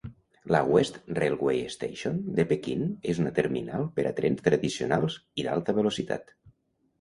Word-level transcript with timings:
La 0.53 0.59
West 0.75 0.95
Railway 1.17 1.59
Station 1.73 2.17
de 2.39 2.45
Pequín 2.53 2.87
és 3.13 3.21
una 3.25 3.35
terminal 3.41 3.85
per 3.99 4.07
a 4.13 4.15
trens 4.21 4.43
"tradicionals" 4.49 5.19
i 5.43 5.47
d'alta 5.51 5.77
velocitat. 5.83 6.35